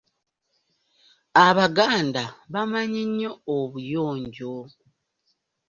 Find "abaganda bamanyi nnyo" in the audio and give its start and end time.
1.47-3.31